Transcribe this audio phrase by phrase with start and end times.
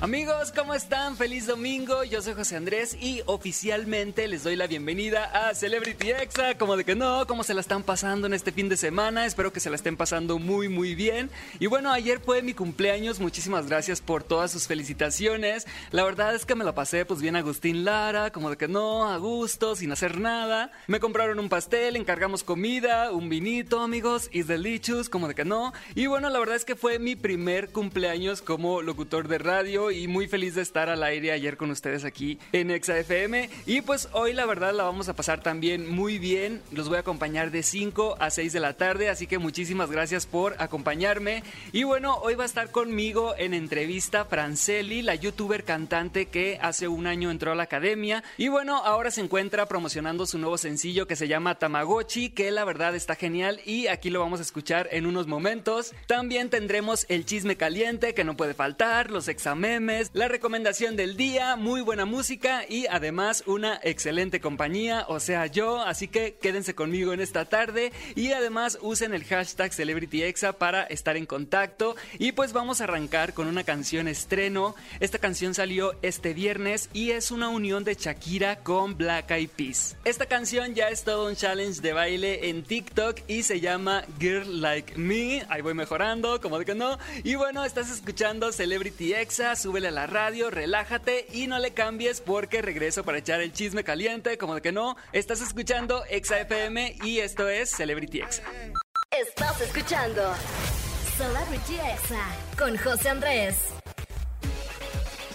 [0.00, 1.16] Amigos, ¿cómo están?
[1.16, 2.04] Feliz domingo.
[2.04, 6.56] Yo soy José Andrés y oficialmente les doy la bienvenida a Celebrity Exa.
[6.56, 9.26] Como de que no, cómo se la están pasando en este fin de semana.
[9.26, 11.30] Espero que se la estén pasando muy, muy bien.
[11.58, 13.18] Y bueno, ayer fue mi cumpleaños.
[13.18, 15.66] Muchísimas gracias por todas sus felicitaciones.
[15.90, 19.10] La verdad es que me la pasé pues bien Agustín Lara, como de que no,
[19.10, 20.70] a gusto, sin hacer nada.
[20.86, 25.72] Me compraron un pastel, encargamos comida, un vinito, amigos, is delicious, como de que no.
[25.96, 30.08] Y bueno, la verdad es que fue mi primer cumpleaños como locutor de radio y
[30.08, 33.50] muy feliz de estar al aire ayer con ustedes aquí en ExaFM.
[33.66, 36.62] Y pues hoy la verdad la vamos a pasar también muy bien.
[36.72, 40.26] Los voy a acompañar de 5 a 6 de la tarde, así que muchísimas gracias
[40.26, 41.42] por acompañarme.
[41.72, 46.88] Y bueno, hoy va a estar conmigo en entrevista Franceli, la youtuber cantante que hace
[46.88, 48.24] un año entró a la academia.
[48.36, 52.64] Y bueno, ahora se encuentra promocionando su nuevo sencillo que se llama Tamagotchi, que la
[52.64, 55.92] verdad está genial y aquí lo vamos a escuchar en unos momentos.
[56.06, 61.54] También tendremos el chisme caliente que no puede faltar, los exámenes la recomendación del día,
[61.54, 67.12] muy buena música y además una excelente compañía, o sea yo, así que quédense conmigo
[67.12, 72.52] en esta tarde y además usen el hashtag CelebrityExa para estar en contacto y pues
[72.52, 74.74] vamos a arrancar con una canción estreno.
[74.98, 79.96] Esta canción salió este viernes y es una unión de Shakira con Black Eyed Peas.
[80.04, 84.60] Esta canción ya es todo un challenge de baile en TikTok y se llama Girl
[84.60, 85.46] Like Me.
[85.48, 86.98] Ahí voy mejorando, como de que no.
[87.22, 92.22] Y bueno, estás escuchando Celebrity Exa, súbele a la radio, relájate y no le cambies
[92.22, 94.96] porque regreso para echar el chisme caliente, como de que no.
[95.12, 98.44] Estás escuchando Exa FM y esto es Celebrity Exa.
[99.10, 100.22] Estás escuchando
[101.18, 102.24] Celebrity Exa
[102.56, 103.77] con José Andrés.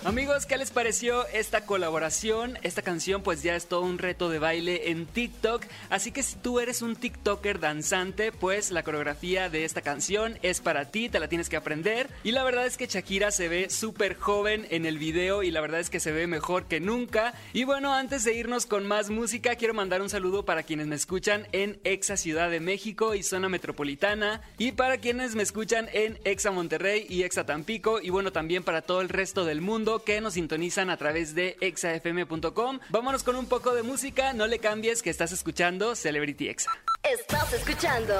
[0.05, 2.59] Amigos, ¿qué les pareció esta colaboración?
[2.61, 6.35] Esta canción pues ya es todo un reto de baile en TikTok, así que si
[6.35, 11.21] tú eres un TikToker danzante, pues la coreografía de esta canción es para ti, te
[11.21, 12.09] la tienes que aprender.
[12.25, 15.61] Y la verdad es que Shakira se ve súper joven en el video y la
[15.61, 17.33] verdad es que se ve mejor que nunca.
[17.53, 20.95] Y bueno, antes de irnos con más música, quiero mandar un saludo para quienes me
[20.95, 26.19] escuchan en Exa Ciudad de México y zona metropolitana y para quienes me escuchan en
[26.25, 30.21] Exa Monterrey y Exa Tampico y bueno, también para todo el resto del mundo que
[30.21, 32.79] nos sintonizan a través de exafm.com.
[32.89, 36.71] Vámonos con un poco de música, no le cambies que estás escuchando Celebrity Exa.
[37.03, 38.13] Estás escuchando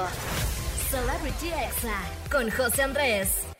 [0.90, 3.53] Celebrity Exa con José Andrés.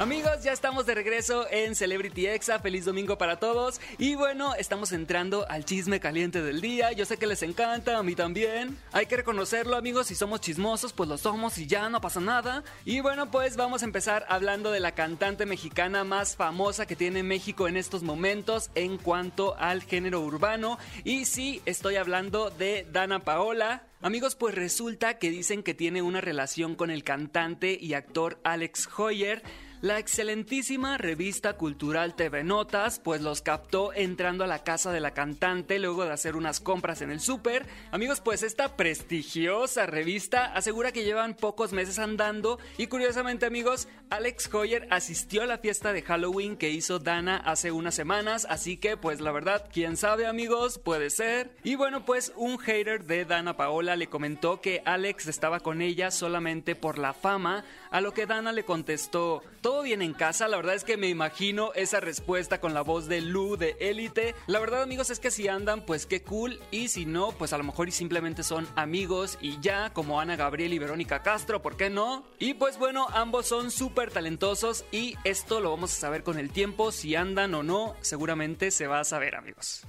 [0.00, 2.58] Amigos, ya estamos de regreso en Celebrity Exa.
[2.58, 3.82] Feliz domingo para todos.
[3.98, 6.90] Y bueno, estamos entrando al chisme caliente del día.
[6.92, 8.78] Yo sé que les encanta, a mí también.
[8.92, 10.06] Hay que reconocerlo, amigos.
[10.06, 12.64] Si somos chismosos, pues lo somos y ya no pasa nada.
[12.86, 17.22] Y bueno, pues vamos a empezar hablando de la cantante mexicana más famosa que tiene
[17.22, 20.78] México en estos momentos en cuanto al género urbano.
[21.04, 23.82] Y sí, estoy hablando de Dana Paola.
[24.00, 28.88] Amigos, pues resulta que dicen que tiene una relación con el cantante y actor Alex
[28.96, 29.42] Hoyer.
[29.82, 35.14] La excelentísima revista cultural TV Notas pues los captó entrando a la casa de la
[35.14, 37.64] cantante luego de hacer unas compras en el súper.
[37.90, 44.52] Amigos, pues esta prestigiosa revista asegura que llevan pocos meses andando y curiosamente amigos, Alex
[44.52, 48.98] Hoyer asistió a la fiesta de Halloween que hizo Dana hace unas semanas, así que
[48.98, 51.56] pues la verdad, quién sabe amigos, puede ser.
[51.64, 56.10] Y bueno, pues un hater de Dana Paola le comentó que Alex estaba con ella
[56.10, 60.48] solamente por la fama, a lo que Dana le contestó, ¿todo bien en casa?
[60.48, 64.34] La verdad es que me imagino esa respuesta con la voz de Lu de Élite.
[64.46, 67.58] La verdad amigos es que si andan, pues qué cool, y si no, pues a
[67.58, 71.76] lo mejor y simplemente son amigos y ya, como Ana Gabriel y Verónica Castro, ¿por
[71.76, 72.24] qué no?
[72.38, 76.50] Y pues bueno, ambos son súper talentosos y esto lo vamos a saber con el
[76.50, 79.84] tiempo, si andan o no, seguramente se va a saber amigos.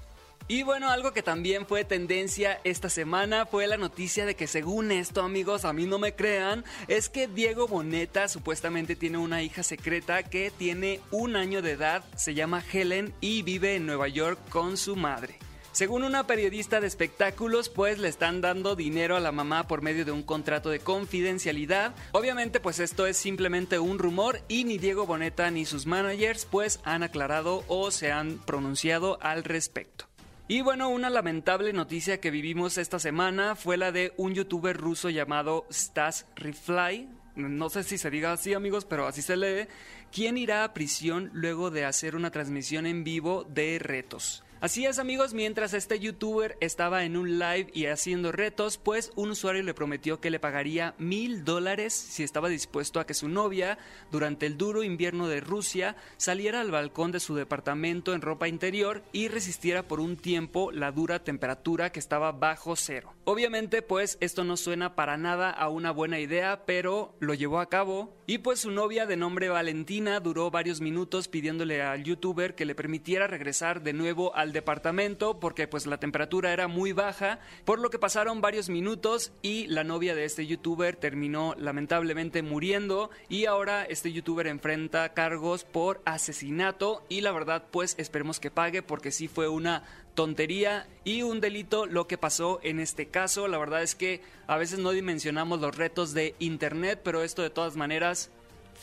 [0.47, 4.91] Y bueno, algo que también fue tendencia esta semana fue la noticia de que según
[4.91, 9.63] esto, amigos, a mí no me crean, es que Diego Boneta supuestamente tiene una hija
[9.63, 14.39] secreta que tiene un año de edad, se llama Helen y vive en Nueva York
[14.49, 15.39] con su madre.
[15.71, 20.03] Según una periodista de espectáculos, pues le están dando dinero a la mamá por medio
[20.03, 21.95] de un contrato de confidencialidad.
[22.11, 26.81] Obviamente, pues esto es simplemente un rumor y ni Diego Boneta ni sus managers pues
[26.83, 30.10] han aclarado o se han pronunciado al respecto.
[30.51, 35.09] Y bueno, una lamentable noticia que vivimos esta semana fue la de un youtuber ruso
[35.09, 37.07] llamado Stas Refly.
[37.37, 39.69] No sé si se diga así amigos, pero así se lee.
[40.11, 44.43] Quien irá a prisión luego de hacer una transmisión en vivo de retos.
[44.61, 49.31] Así es amigos, mientras este youtuber estaba en un live y haciendo retos, pues un
[49.31, 53.79] usuario le prometió que le pagaría mil dólares si estaba dispuesto a que su novia,
[54.11, 59.01] durante el duro invierno de Rusia, saliera al balcón de su departamento en ropa interior
[59.11, 63.15] y resistiera por un tiempo la dura temperatura que estaba bajo cero.
[63.23, 67.69] Obviamente pues esto no suena para nada a una buena idea, pero lo llevó a
[67.69, 72.65] cabo y pues su novia de nombre Valentina duró varios minutos pidiéndole al youtuber que
[72.65, 77.79] le permitiera regresar de nuevo al departamento porque pues la temperatura era muy baja, por
[77.79, 83.45] lo que pasaron varios minutos y la novia de este youtuber terminó lamentablemente muriendo y
[83.45, 89.11] ahora este youtuber enfrenta cargos por asesinato y la verdad pues esperemos que pague porque
[89.11, 89.83] sí fue una
[90.15, 93.47] tontería y un delito lo que pasó en este caso.
[93.47, 97.49] La verdad es que a veces no dimensionamos los retos de internet, pero esto de
[97.49, 98.29] todas maneras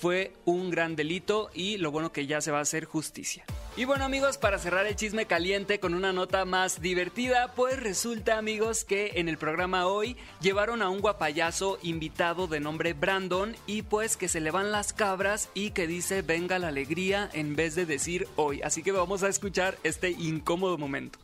[0.00, 3.44] fue un gran delito y lo bueno que ya se va a hacer justicia.
[3.79, 8.37] Y bueno amigos, para cerrar el chisme caliente con una nota más divertida, pues resulta
[8.37, 13.83] amigos que en el programa hoy llevaron a un guapayazo invitado de nombre Brandon y
[13.83, 17.77] pues que se le van las cabras y que dice venga la alegría en vez
[17.77, 18.63] de decir hoy.
[18.63, 21.21] Así que vamos a escuchar este incómodo momento.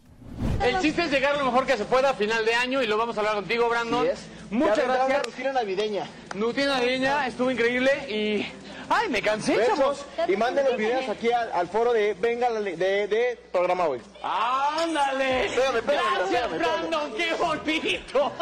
[0.63, 2.97] El chiste es llegar lo mejor que se pueda a final de año y lo
[2.97, 4.07] vamos a hablar contigo, Brandon.
[4.53, 5.27] Muchas gracias.
[5.27, 6.07] rutina navideña.
[6.39, 8.47] Rutina navideña estuvo increíble y
[8.89, 10.05] ¡Ay, me cansé, chavos!
[10.29, 13.85] Y manden los videos aquí al, al foro de Venga la Le- de, de programa
[13.87, 14.01] hoy.
[14.23, 15.47] ¡Ándale!
[15.47, 17.13] Espérame, espérame, ¡Gracias, espérame, Brandon!
[17.17, 18.33] ¡Qué bonito!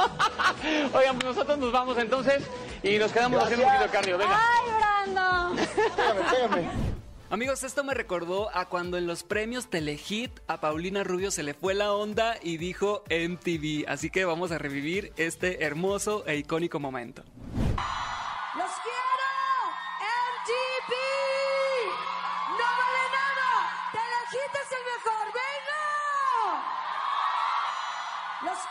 [0.94, 2.42] Oigan, pues nosotros nos vamos entonces
[2.82, 4.18] y nos quedamos haciendo un poquito de cardio.
[4.18, 4.40] Venga.
[4.40, 5.58] ¡Ay, Brandon!
[5.58, 6.92] Espérame, espérame.
[7.30, 11.54] Amigos, esto me recordó a cuando en los premios Telehit a Paulina Rubio se le
[11.54, 13.86] fue la onda y dijo MTV.
[13.88, 17.22] Así que vamos a revivir este hermoso e icónico momento.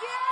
[0.01, 0.31] ¡Los quiero!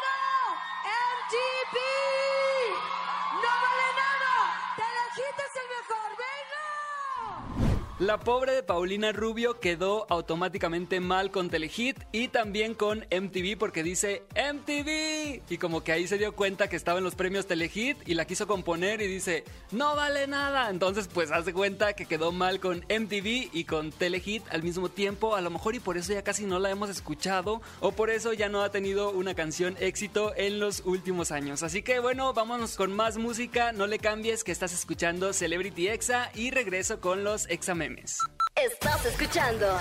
[8.00, 13.84] La pobre de Paulina Rubio quedó automáticamente mal con Telehit y también con MTV porque
[13.84, 17.98] dice MTV y como que ahí se dio cuenta que estaba en los premios Telehit
[18.08, 20.70] y la quiso componer y dice no vale nada.
[20.70, 25.36] Entonces pues hace cuenta que quedó mal con MTV y con Telehit al mismo tiempo.
[25.36, 28.32] A lo mejor y por eso ya casi no la hemos escuchado o por eso
[28.32, 31.64] ya no ha tenido una canción éxito en los últimos años.
[31.64, 33.74] Así que bueno, vámonos con más música.
[33.74, 37.50] No le cambies que estás escuchando Celebrity Exa y regreso con los
[37.90, 38.20] examemes.
[38.56, 39.80] Estás escuchando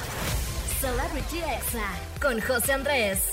[0.80, 3.32] Celebrity Exa con José Andrés.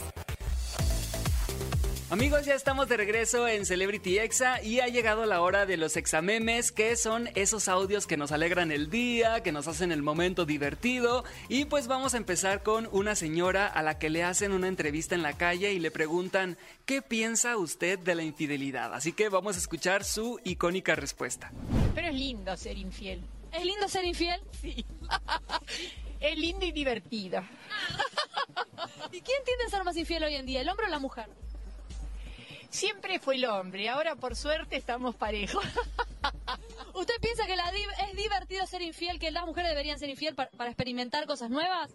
[2.12, 5.98] Amigos, ya estamos de regreso en Celebrity Exa y ha llegado la hora de los
[5.98, 10.46] examemes, que son esos audios que nos alegran el día, que nos hacen el momento
[10.46, 11.26] divertido.
[11.50, 15.16] Y pues vamos a empezar con una señora a la que le hacen una entrevista
[15.16, 18.94] en la calle y le preguntan, ¿qué piensa usted de la infidelidad?
[18.94, 21.52] Así que vamos a escuchar su icónica respuesta.
[21.96, 23.24] Pero es lindo ser infiel.
[23.56, 24.42] ¿Es lindo ser infiel?
[24.62, 24.86] Sí.
[26.20, 27.44] es lindo y divertido.
[29.12, 31.28] ¿Y quién tiende a ser más infiel hoy en día, el hombre o la mujer?
[32.70, 35.64] Siempre fue el hombre, ahora por suerte estamos parejos.
[36.94, 37.72] ¿Usted piensa que la
[38.10, 41.92] es divertido ser infiel, que las mujeres deberían ser infiel para, para experimentar cosas nuevas?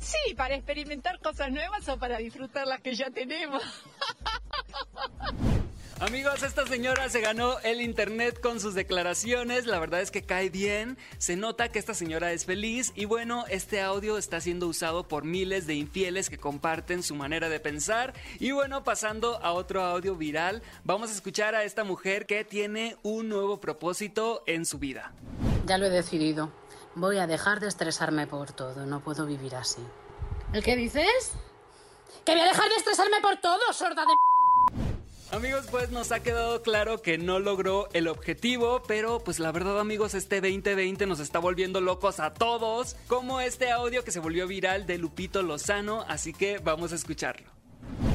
[0.00, 3.62] Sí, para experimentar cosas nuevas o para disfrutar las que ya tenemos.
[6.00, 9.66] Amigos, esta señora se ganó el internet con sus declaraciones.
[9.66, 10.98] La verdad es que cae bien.
[11.18, 12.92] Se nota que esta señora es feliz.
[12.96, 17.48] Y bueno, este audio está siendo usado por miles de infieles que comparten su manera
[17.48, 18.12] de pensar.
[18.40, 22.96] Y bueno, pasando a otro audio viral, vamos a escuchar a esta mujer que tiene
[23.04, 25.12] un nuevo propósito en su vida.
[25.64, 26.50] Ya lo he decidido.
[26.96, 28.84] Voy a dejar de estresarme por todo.
[28.84, 29.82] No puedo vivir así.
[30.52, 31.32] ¿El qué dices?
[32.24, 34.33] ¡Que voy a dejar de estresarme por todo, sorda de...
[35.32, 39.80] Amigos, pues nos ha quedado claro que no logró el objetivo, pero pues la verdad
[39.80, 44.46] amigos, este 2020 nos está volviendo locos a todos, como este audio que se volvió
[44.46, 47.46] viral de Lupito Lozano, así que vamos a escucharlo.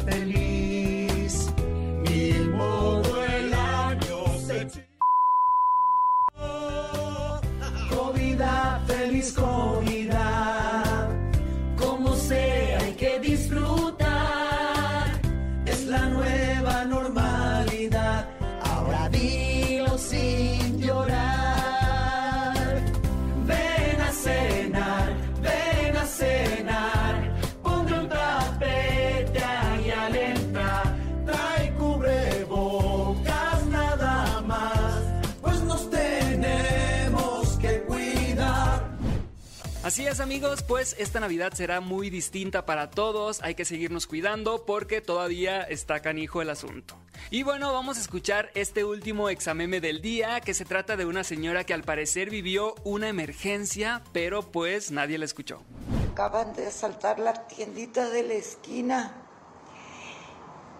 [39.93, 44.65] Así es amigos, pues esta Navidad será muy distinta para todos, hay que seguirnos cuidando
[44.65, 46.97] porque todavía está canijo el asunto.
[47.31, 51.25] Y bueno, vamos a escuchar este último exameme del día, que se trata de una
[51.25, 55.63] señora que al parecer vivió una emergencia, pero pues nadie la escuchó.
[56.11, 59.15] Acaban de asaltar la tiendita de la esquina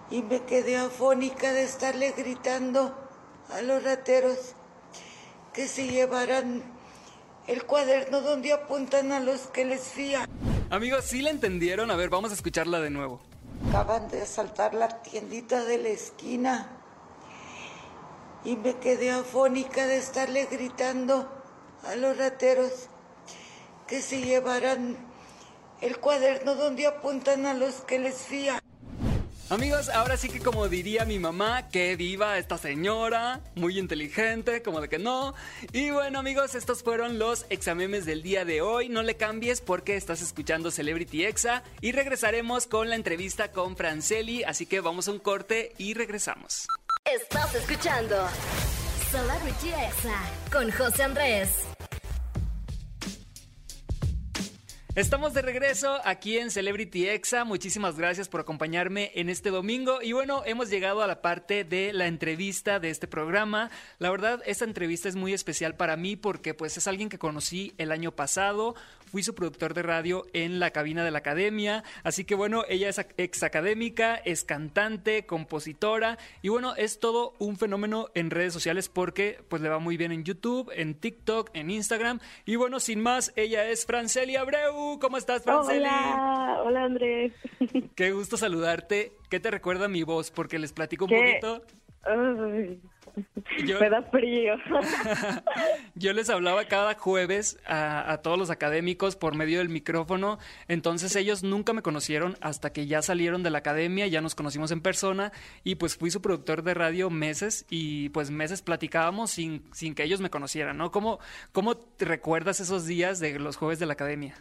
[0.09, 2.97] y me quedé afónica de estarle gritando
[3.51, 4.55] a los rateros
[5.53, 6.72] que se llevaran
[7.47, 10.27] el cuaderno donde apuntan a los que les fía.
[10.69, 11.91] Amigos, ¿sí la entendieron?
[11.91, 13.21] A ver, vamos a escucharla de nuevo.
[13.69, 16.69] Acaban de asaltar la tiendita de la esquina
[18.45, 21.29] y me quedé afónica de estarle gritando
[21.87, 22.89] a los rateros
[23.87, 24.97] que se llevaran
[25.81, 28.62] el cuaderno donde apuntan a los que les fía.
[29.49, 34.81] Amigos, ahora sí que como diría mi mamá, que viva esta señora, muy inteligente, como
[34.81, 35.35] de que no.
[35.73, 38.89] Y bueno amigos, estos fueron los examemes del día de hoy.
[38.89, 44.43] No le cambies porque estás escuchando Celebrity Exa y regresaremos con la entrevista con Franceli,
[44.43, 46.65] así que vamos a un corte y regresamos.
[47.05, 48.15] Estás escuchando
[49.11, 50.21] Celebrity Exa
[50.51, 51.72] con José Andrés.
[54.95, 57.45] Estamos de regreso aquí en Celebrity Exa.
[57.45, 60.03] Muchísimas gracias por acompañarme en este domingo.
[60.03, 63.71] Y bueno, hemos llegado a la parte de la entrevista de este programa.
[63.97, 67.73] La verdad, esta entrevista es muy especial para mí porque pues es alguien que conocí
[67.79, 68.75] el año pasado.
[69.11, 71.83] Fui su productor de radio en la cabina de la academia.
[72.03, 77.57] Así que bueno, ella es ex académica, es cantante, compositora y bueno, es todo un
[77.57, 81.71] fenómeno en redes sociales porque pues le va muy bien en YouTube, en TikTok, en
[81.71, 82.19] Instagram.
[82.45, 84.82] Y bueno, sin más, ella es Franceli Abreu.
[85.01, 85.79] ¿Cómo estás, Franceli?
[85.85, 87.33] Hola, hola Andrés.
[87.95, 89.13] Qué gusto saludarte.
[89.29, 90.31] ¿Qué te recuerda mi voz?
[90.31, 91.39] Porque les platico un ¿Qué?
[91.41, 91.65] poquito.
[93.65, 94.55] Yo- Me da frío.
[95.95, 100.37] Yo les hablaba cada jueves a, a todos los académicos por medio del micrófono,
[100.67, 104.71] entonces ellos nunca me conocieron hasta que ya salieron de la academia, ya nos conocimos
[104.71, 105.31] en persona
[105.63, 110.03] y pues fui su productor de radio meses y pues meses platicábamos sin, sin que
[110.03, 110.91] ellos me conocieran, ¿no?
[110.91, 111.19] ¿Cómo,
[111.53, 114.35] ¿Cómo te recuerdas esos días de los jueves de la academia?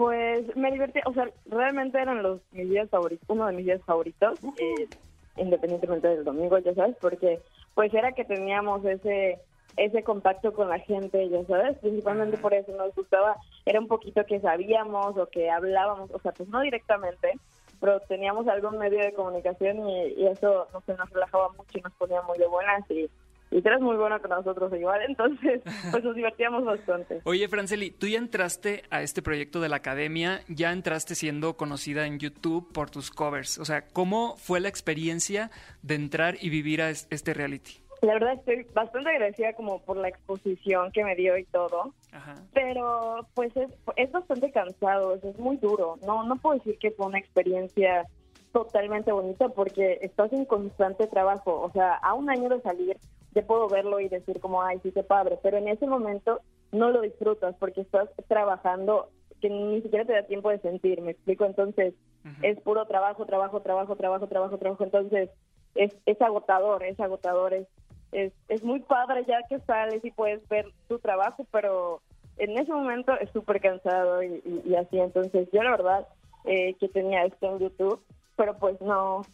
[0.00, 3.82] Pues me divertí, o sea, realmente eran los mis días favoritos, uno de mis días
[3.84, 4.88] favoritos, eh,
[5.36, 7.38] independientemente del domingo, ya sabes, porque
[7.74, 9.38] pues era que teníamos ese
[9.76, 14.24] ese contacto con la gente, ya sabes, principalmente por eso nos gustaba, era un poquito
[14.24, 17.34] que sabíamos o que hablábamos, o sea, pues no directamente,
[17.78, 21.82] pero teníamos algún medio de comunicación y, y eso no sé, nos relajaba mucho y
[21.82, 23.10] nos ponía muy de buenas y,
[23.50, 27.20] y tú eres muy bueno con nosotros igual, entonces pues nos divertíamos bastante.
[27.24, 32.06] Oye, Franceli, tú ya entraste a este proyecto de la academia, ya entraste siendo conocida
[32.06, 33.58] en YouTube por tus covers.
[33.58, 35.50] O sea, ¿cómo fue la experiencia
[35.82, 37.72] de entrar y vivir a es- este reality?
[38.02, 42.34] La verdad estoy bastante agradecida como por la exposición que me dio y todo, Ajá.
[42.54, 45.98] pero pues es, es bastante cansado, es muy duro.
[46.06, 48.06] No, no puedo decir que fue una experiencia
[48.52, 51.60] totalmente bonita porque estás en constante trabajo.
[51.60, 52.96] O sea, a un año de salir
[53.34, 56.40] ya puedo verlo y decir como, ay, sí, qué padre, pero en ese momento
[56.72, 59.08] no lo disfrutas porque estás trabajando
[59.40, 61.44] que ni siquiera te da tiempo de sentir, ¿me explico?
[61.44, 61.94] Entonces,
[62.42, 64.84] es puro trabajo, trabajo, trabajo, trabajo, trabajo, trabajo.
[64.84, 65.30] Entonces,
[65.74, 67.66] es, es agotador, es agotador, es,
[68.12, 72.00] es, es muy padre ya que sales y puedes ver tu trabajo, pero
[72.38, 76.08] en ese momento es súper cansado y, y- y así, entonces yo la verdad
[76.44, 78.02] eh, que tenía esto en YouTube,
[78.36, 79.26] pero pues no,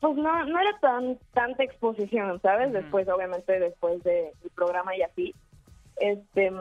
[0.00, 2.72] pues no, no era tan tanta exposición, ¿sabes?
[2.72, 5.34] Después, obviamente, después del programa y así,
[5.96, 6.52] este,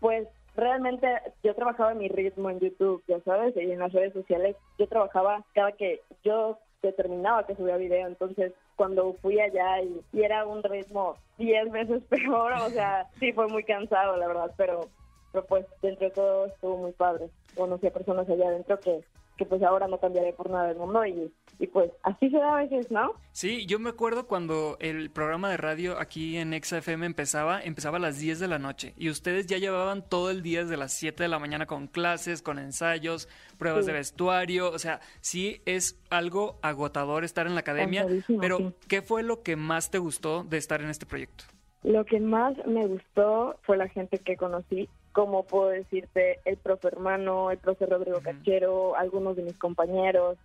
[0.00, 1.08] pues realmente
[1.42, 4.56] yo trabajaba mi ritmo en YouTube, ya sabes, y en las redes sociales.
[4.78, 10.22] Yo trabajaba cada que yo determinaba que subía video, entonces cuando fui allá y, y
[10.22, 14.88] era un ritmo 10 veces peor, o sea, sí fue muy cansado, la verdad, pero,
[15.30, 17.28] pero pues dentro de todo estuvo muy padre.
[17.54, 19.02] Conocí a personas allá adentro que,
[19.42, 22.54] que pues ahora no cambiaré por nada del mundo y, y pues así se da
[22.58, 23.12] a veces, ¿no?
[23.32, 27.96] Sí, yo me acuerdo cuando el programa de radio aquí en Exa FM empezaba, empezaba
[27.96, 30.92] a las 10 de la noche y ustedes ya llevaban todo el día desde las
[30.92, 33.90] 7 de la mañana con clases, con ensayos, pruebas Sí.
[33.90, 38.06] de vestuario, o sea, sí es algo agotador estar en la academia,
[38.40, 38.74] pero sí.
[38.88, 41.44] ¿qué fue lo que más te gustó de estar en este proyecto?
[41.82, 46.88] Lo que más me gustó fue la gente que conocí, como puedo decirte, el profe
[46.88, 50.38] hermano, el profe Rodrigo Cachero, algunos de mis compañeros.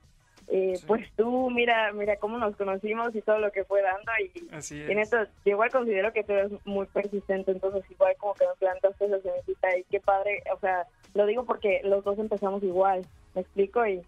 [0.50, 4.12] Eh, Pues tú, mira, mira cómo nos conocimos y todo lo que fue dando.
[4.34, 8.16] Y, Así y en esto, yo igual considero que tú eres muy persistente, entonces igual
[8.18, 12.04] como que me plantaste esa semillita y qué padre, o sea, lo digo porque los
[12.04, 13.06] dos empezamos igual,
[13.36, 13.86] ¿me explico?
[13.86, 14.02] Y,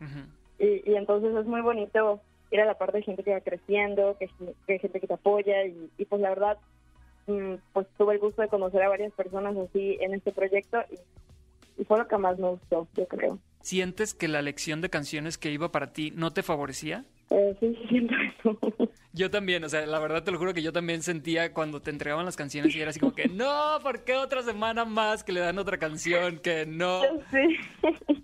[0.59, 4.17] y, y entonces es muy bonito ir a la parte de gente que va creciendo,
[4.17, 4.29] que,
[4.65, 6.57] que hay gente que te apoya y, y pues la verdad,
[7.73, 11.85] pues tuve el gusto de conocer a varias personas así en este proyecto y, y
[11.85, 13.39] fue lo que más me gustó, yo creo.
[13.61, 17.05] ¿Sientes que la elección de canciones que iba para ti no te favorecía?
[17.29, 18.59] Eh, sí, sí, siento eso.
[19.13, 21.89] Yo también, o sea, la verdad te lo juro que yo también sentía cuando te
[21.89, 25.31] entregaban las canciones y era así como que, no, ¿por qué otra semana más que
[25.31, 26.39] le dan otra canción?
[26.39, 27.01] Que no.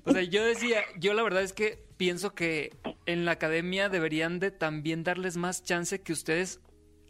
[0.08, 2.76] O sea, yo decía, yo la verdad es que pienso que
[3.08, 6.62] en la academia deberían de también darles más chance que ustedes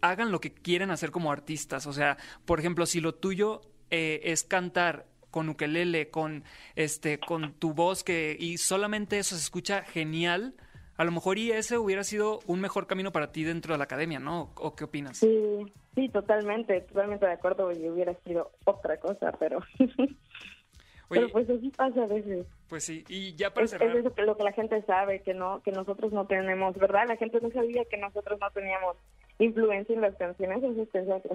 [0.02, 1.88] hagan lo que quieren hacer como artistas.
[1.88, 7.54] O sea, por ejemplo, si lo tuyo eh, es cantar con ukelele, con este, con
[7.54, 10.56] tu voz que y solamente eso se escucha genial,
[10.98, 13.84] a lo mejor y ese hubiera sido un mejor camino para ti dentro de la
[13.84, 14.54] academia, ¿no?
[14.56, 15.18] ¿O qué opinas?
[15.18, 19.60] Sí, sí, totalmente, totalmente de acuerdo y hubiera sido otra cosa, pero...
[21.10, 22.48] pero pues así pasa a veces.
[22.70, 25.34] Pues sí, y ya para Es, es eso que lo que la gente sabe, que
[25.34, 27.10] no que nosotros no tenemos, ¿verdad?
[27.10, 28.96] La gente no sabía que nosotros no teníamos
[29.40, 31.30] influencia en las canciones, entonces que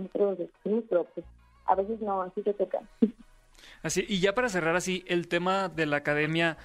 [0.89, 1.27] pero pues
[1.67, 2.81] a veces no, así te toca.
[3.83, 6.57] Así, y ya para cerrar así, el tema de la academia,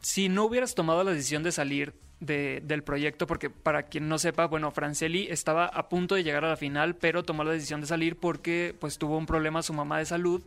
[0.00, 4.18] si no hubieras tomado la decisión de salir de- del proyecto, porque para quien no
[4.18, 7.80] sepa, bueno, Franceli estaba a punto de llegar a la final, pero tomó la decisión
[7.80, 10.42] de salir porque pues tuvo un problema su mamá de salud,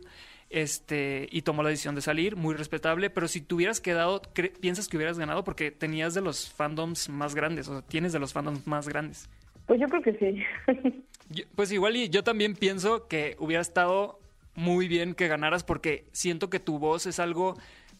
[0.48, 4.22] este, y tomó la decisión de salir, muy respetable, pero si te hubieras quedado,
[4.60, 5.44] ¿piensas que hubieras ganado?
[5.44, 9.28] Porque tenías de los fandoms más grandes, o sea, tienes de los fandoms más grandes.
[9.66, 10.42] Pues yo creo que sí.
[11.30, 14.20] Yo- Pues igual y yo también pienso que hubiera estado
[14.54, 17.54] muy bien que ganaras porque siento que tu voz es algo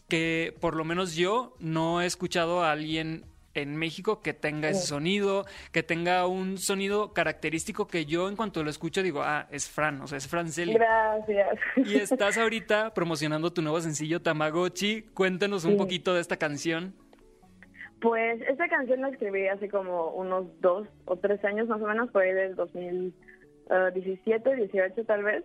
[0.07, 4.85] que por lo menos yo no he escuchado a alguien en México que tenga ese
[4.85, 9.67] sonido, que tenga un sonido característico que yo en cuanto lo escucho digo, ah, es
[9.67, 10.73] Fran, o sea, es Franceli.
[10.75, 11.59] Gracias.
[11.75, 15.01] Y estás ahorita promocionando tu nuevo sencillo Tamagotchi.
[15.13, 15.77] Cuéntanos un Sí.
[15.77, 16.93] poquito de esta canción.
[18.01, 22.11] Pues esta canción la escribí hace como unos dos o tres años más o menos,
[22.11, 25.43] fue del 2017, 18 tal vez.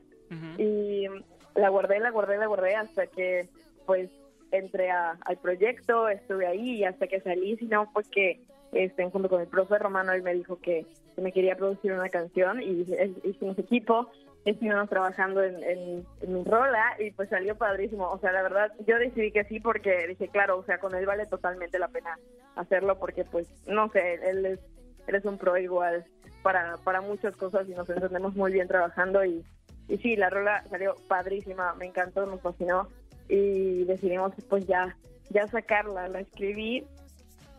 [0.59, 1.07] Y
[1.55, 3.49] la guardé, la guardé, la guardé hasta que
[3.87, 4.11] pues
[4.51, 8.41] entré a- al proyecto, estuve ahí y hasta que salí, si no fue que
[8.73, 12.09] este, junto con el profe Romano él me dijo que, que me quería producir una
[12.09, 14.11] canción y eh, hicimos equipo,
[14.45, 18.09] estuvimos trabajando en, en, en mi rola y pues salió padrísimo.
[18.11, 21.07] O sea, la verdad, yo decidí que sí porque dije, claro, o sea, con él
[21.07, 22.19] vale totalmente la pena
[22.57, 24.61] hacerlo porque pues, no sé, él es,
[25.07, 26.05] él es un pro igual
[26.43, 29.45] para, para muchas cosas y nos entendemos muy bien trabajando y,
[29.89, 32.89] y sí, la rola salió padrísima, me encantó, nos fascinó
[33.29, 34.97] y decidimos pues ya,
[35.31, 36.85] ya sacarla, la escribí,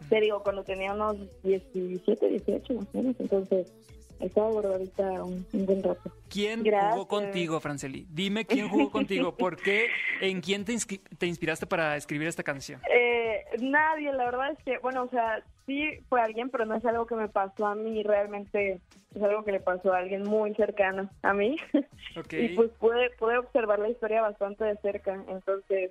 [0.09, 3.71] te digo, cuando tenía unos 17, 18 más entonces
[4.19, 6.11] estaba guardadita un, un buen rato.
[6.29, 6.93] ¿Quién Gracias.
[6.93, 8.07] jugó contigo, Franceli?
[8.09, 9.35] Dime quién jugó contigo.
[9.35, 9.87] ¿Por qué?
[10.21, 10.75] ¿En quién te,
[11.17, 12.81] te inspiraste para escribir esta canción?
[12.91, 16.85] Eh, nadie, la verdad es que, bueno, o sea, sí fue alguien, pero no es
[16.85, 18.79] algo que me pasó a mí, realmente
[19.15, 21.57] es algo que le pasó a alguien muy cercano a mí.
[22.31, 25.89] Y pues pude, pude observar la historia bastante de cerca, entonces,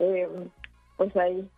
[0.00, 0.28] eh,
[0.96, 1.48] pues ahí.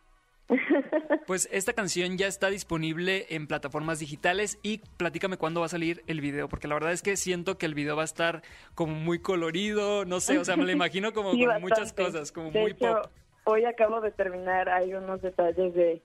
[1.27, 6.03] Pues esta canción ya está disponible en plataformas digitales y platícame cuándo va a salir
[6.07, 8.43] el video, porque la verdad es que siento que el video va a estar
[8.75, 12.33] como muy colorido, no sé, o sea, me lo imagino como Sí, con muchas cosas,
[12.33, 13.11] como De muy hecho, pop.
[13.45, 16.03] Hoy acabo de terminar, hay unos detalles de,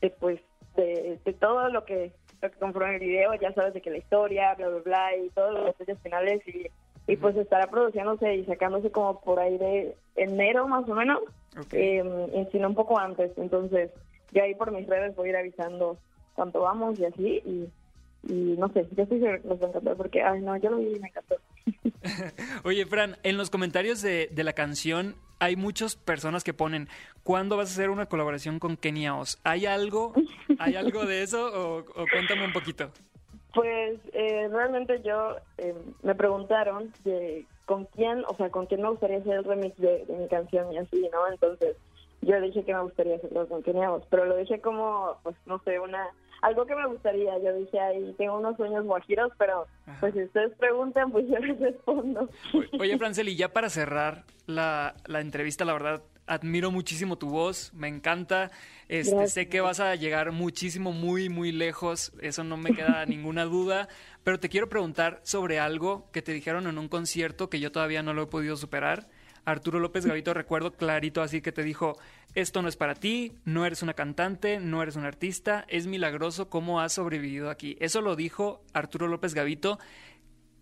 [0.00, 0.40] de pues,
[0.76, 3.98] de, de todo lo que lo que conforma el video, ya sabes de que la
[3.98, 6.70] historia, bla, bla, bla, y todos los detalles finales, y,
[7.10, 11.20] y pues estará produciéndose y sacándose como por ahí de enero más o menos,
[11.72, 13.32] eh, y sino un poco antes.
[13.36, 13.90] Entonces,
[14.32, 15.98] yo ahí por mis redes voy a ir avisando
[16.34, 17.68] cuánto vamos y así, y,
[18.32, 20.70] y no sé, yo estoy segura que les va a encantar porque, ay, no, yo
[20.70, 21.36] lo vi y me encantó.
[22.64, 26.88] Oye, Fran, en los comentarios de, de la canción hay muchas personas que ponen,
[27.24, 29.40] ¿cuándo vas a hacer una colaboración con Kenia Oz?
[29.42, 30.12] ¿Hay algo,
[30.58, 32.92] ¿hay algo de eso o, o cuéntame un poquito?
[33.54, 38.90] Pues eh, realmente yo eh, me preguntaron de con quién, o sea, con quién me
[38.90, 41.28] gustaría hacer el remix de, de mi canción y así, ¿no?
[41.30, 41.76] Entonces
[42.22, 45.60] yo dije que me gustaría hacerlo con Kenia Oz, pero lo dije como, pues no
[45.64, 46.10] sé, una
[46.42, 47.38] algo que me gustaría.
[47.38, 49.66] Yo dije, ahí tengo unos sueños guajiros, pero
[50.00, 52.28] pues si ustedes preguntan, pues yo les respondo.
[52.78, 57.88] Oye, Franceli, ya para cerrar la, la entrevista, la verdad, admiro muchísimo tu voz, me
[57.88, 58.50] encanta.
[58.88, 63.44] Este, sé que vas a llegar muchísimo, muy, muy lejos, eso no me queda ninguna
[63.44, 63.88] duda.
[64.24, 68.02] Pero te quiero preguntar sobre algo que te dijeron en un concierto que yo todavía
[68.02, 69.08] no lo he podido superar.
[69.44, 71.98] Arturo López Gavito, recuerdo clarito así que te dijo,
[72.34, 76.48] esto no es para ti, no eres una cantante, no eres un artista, es milagroso
[76.48, 77.76] cómo has sobrevivido aquí.
[77.80, 79.78] Eso lo dijo Arturo López Gavito.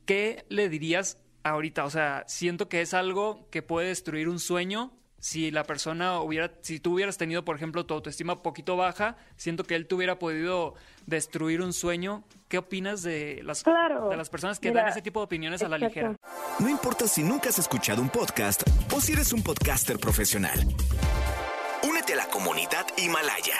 [0.07, 1.85] ¿Qué le dirías ahorita?
[1.85, 4.93] O sea, siento que es algo que puede destruir un sueño.
[5.21, 9.65] Si la persona hubiera, si tú hubieras tenido, por ejemplo, tu autoestima poquito baja, siento
[9.65, 10.75] que él te hubiera podido
[11.07, 12.23] destruir un sueño.
[12.49, 14.09] ¿Qué opinas de las, Claro.
[14.11, 16.15] de las personas que Mira, dan ese tipo de opiniones a la ligera?
[16.61, 18.63] No importa si nunca has escuchado un podcast
[18.95, 20.59] o si eres un podcaster profesional.
[21.83, 23.57] Únete a la comunidad Himalaya.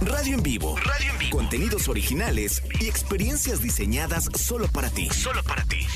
[0.00, 0.76] Radio en vivo.
[0.78, 1.36] Radio en vivo.
[1.36, 5.08] Contenidos originales y experiencias diseñadas solo para ti.
[5.10, 5.86] Solo para ti.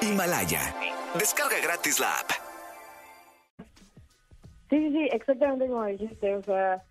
[0.00, 0.74] Himalaya.
[1.18, 2.30] Descarga gratis la app.
[4.72, 6.34] Sí, sí, sí, exactamente como dijiste.
[6.34, 6.82] O sea,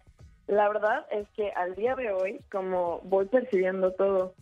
[0.45, 4.35] la verdad es que al día de hoy, como voy percibiendo todo,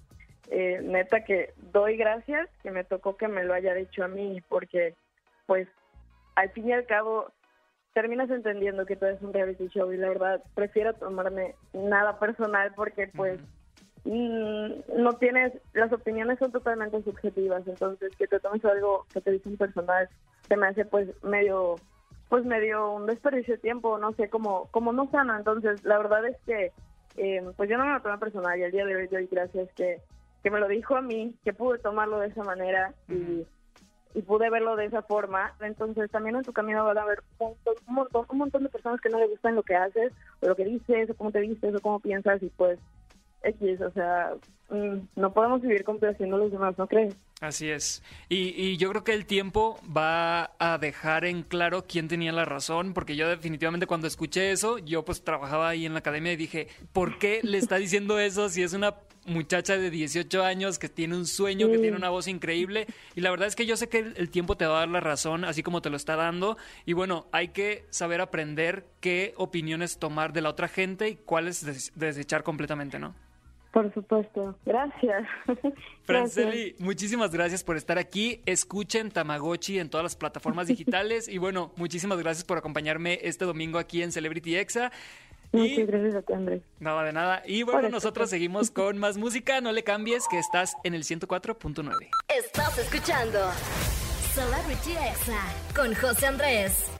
[0.49, 4.43] eh, neta que doy gracias que me tocó que me lo haya dicho a mí,
[4.49, 4.93] porque
[5.45, 5.69] pues
[6.35, 7.31] al fin y al cabo
[7.93, 12.73] terminas entendiendo que todo es un reality show y la verdad prefiero tomarme nada personal
[12.75, 13.39] porque pues
[14.03, 19.55] no tienes, las opiniones son totalmente subjetivas, entonces que te tomes algo que te dicen
[19.55, 20.09] personal
[20.47, 21.75] se me hace pues medio
[22.29, 25.35] pues medio un desperdicio de tiempo, no sé, como, como no sano.
[25.35, 26.71] Entonces, la verdad es que,
[27.17, 29.67] eh, pues yo no me lo tomé personal y al día de hoy doy gracias
[29.73, 29.99] que,
[30.43, 33.45] que me lo dijo a mí, que pude tomarlo de esa manera y,
[34.13, 35.55] y pude verlo de esa forma.
[35.59, 38.69] Entonces, también en tu camino van a haber un montón, un montón, un montón de
[38.69, 41.41] personas que no les gustan lo que haces, o lo que dices, o cómo te
[41.41, 42.79] vistes, o cómo piensas, y pues,
[43.41, 44.33] X, o sea,
[44.71, 47.15] no podemos vivir complaciendo a los demás, ¿no crees?
[47.41, 48.03] Así es.
[48.27, 52.45] Y, y yo creo que el tiempo va a dejar en claro quién tenía la
[52.45, 56.37] razón, porque yo definitivamente cuando escuché eso, yo pues trabajaba ahí en la academia y
[56.37, 60.89] dije, ¿por qué le está diciendo eso si es una muchacha de 18 años que
[60.89, 62.87] tiene un sueño, que tiene una voz increíble?
[63.15, 64.89] Y la verdad es que yo sé que el, el tiempo te va a dar
[64.89, 66.57] la razón, así como te lo está dando.
[66.85, 71.65] Y bueno, hay que saber aprender qué opiniones tomar de la otra gente y cuáles
[71.65, 73.15] des- desechar completamente, ¿no?
[73.71, 74.55] Por supuesto.
[74.65, 75.27] Gracias.
[76.03, 78.41] Franceli, muchísimas gracias por estar aquí.
[78.45, 81.27] Escuchen Tamagotchi en todas las plataformas digitales.
[81.27, 84.91] y bueno, muchísimas gracias por acompañarme este domingo aquí en Celebrity Exa.
[85.51, 86.61] Muchas gracias a ti, Andrés.
[86.79, 87.41] Nada de nada.
[87.45, 89.61] Y bueno, Por nosotros seguimos con más música.
[89.61, 91.91] No le cambies, que estás en el 104.9.
[92.27, 93.39] Estás escuchando
[94.33, 95.41] Celebrity Exa
[95.75, 96.98] con José Andrés.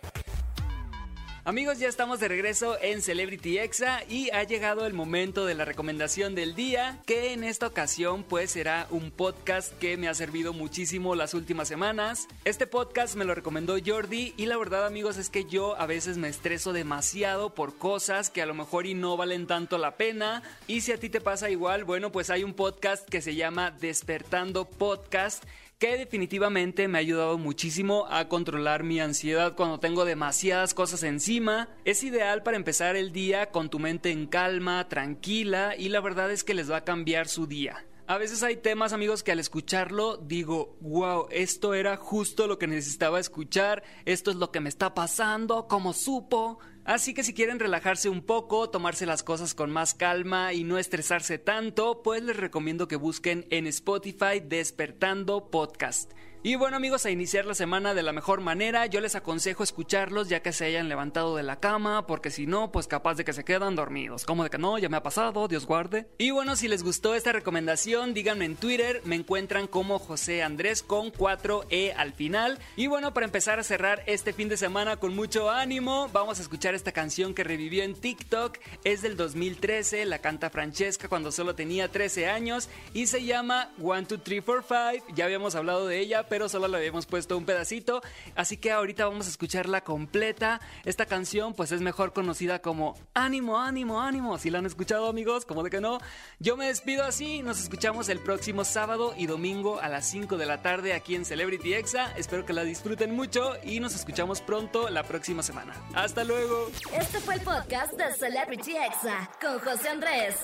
[1.50, 5.66] Amigos, ya estamos de regreso en Celebrity Exa y ha llegado el momento de la
[5.66, 10.54] recomendación del día, que en esta ocasión pues será un podcast que me ha servido
[10.54, 12.28] muchísimo las últimas semanas.
[12.46, 16.20] Este podcast me lo recomendó Jordi y la verdad amigos es que yo a veces
[16.20, 20.44] me estreso demasiado por cosas que a lo mejor y no valen tanto la pena.
[20.68, 23.72] Y si a ti te pasa igual, bueno pues hay un podcast que se llama
[23.72, 25.44] Despertando Podcast
[25.80, 31.70] que definitivamente me ha ayudado muchísimo a controlar mi ansiedad cuando tengo demasiadas cosas encima.
[31.86, 36.32] Es ideal para empezar el día con tu mente en calma, tranquila y la verdad
[36.32, 37.86] es que les va a cambiar su día.
[38.08, 42.68] A veces hay temas, amigos, que al escucharlo digo, wow, esto era justo lo que
[42.68, 46.60] necesitaba escuchar, esto es lo que me está pasando, como supo.
[46.90, 50.80] Así que si quieren relajarse un poco, tomarse las cosas con más calma y no
[50.80, 56.12] estresarse tanto, pues les recomiendo que busquen en Spotify Despertando Podcast.
[56.42, 60.30] Y bueno amigos, a iniciar la semana de la mejor manera, yo les aconsejo escucharlos
[60.30, 63.34] ya que se hayan levantado de la cama, porque si no, pues capaz de que
[63.34, 64.24] se quedan dormidos.
[64.24, 66.08] Como de que no, ya me ha pasado, Dios guarde.
[66.18, 70.82] Y bueno, si les gustó esta recomendación, díganme en Twitter, me encuentran como José Andrés
[70.82, 72.58] con 4E al final.
[72.78, 76.42] Y bueno, para empezar a cerrar este fin de semana con mucho ánimo, vamos a
[76.42, 81.54] escuchar esta canción que revivió en TikTok, es del 2013, la canta Francesca cuando solo
[81.54, 85.06] tenía 13 años y se llama 1, 2, 3, 4, 5.
[85.16, 88.02] Ya habíamos hablado de ella pero solo le habíamos puesto un pedacito.
[88.36, 90.62] Así que ahorita vamos a escucharla completa.
[90.86, 94.38] Esta canción pues es mejor conocida como Ánimo, ánimo, ánimo.
[94.38, 96.00] Si la han escuchado amigos, como de que no.
[96.40, 97.42] Yo me despido así.
[97.42, 101.26] Nos escuchamos el próximo sábado y domingo a las 5 de la tarde aquí en
[101.26, 102.14] Celebrity Exa.
[102.16, 105.74] Espero que la disfruten mucho y nos escuchamos pronto la próxima semana.
[105.94, 106.70] Hasta luego.
[106.94, 110.36] Este fue el podcast de Celebrity Exa con José Andrés.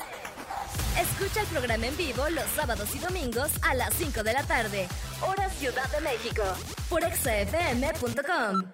[1.00, 4.88] Escucha el programa en vivo los sábados y domingos a las 5 de la tarde,
[5.22, 6.44] hora Ciudad de México,
[6.88, 8.72] por exafm.com.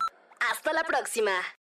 [0.51, 1.31] Hasta la próxima.